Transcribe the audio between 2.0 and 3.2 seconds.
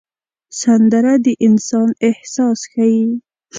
احساس ښيي